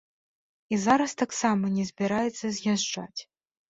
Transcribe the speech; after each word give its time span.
І 0.73 0.79
зараз 0.85 1.15
таксама 1.23 1.65
не 1.77 1.87
збіраецца 1.93 2.45
з'язджаць. 2.61 3.19